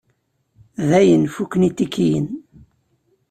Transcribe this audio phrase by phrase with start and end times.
[0.89, 2.27] Dayen, fukken itikiyen.